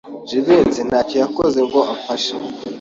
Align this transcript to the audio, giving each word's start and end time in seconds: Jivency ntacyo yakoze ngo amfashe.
Jivency 0.29 0.81
ntacyo 0.89 1.15
yakoze 1.23 1.59
ngo 1.67 1.79
amfashe. 1.93 2.33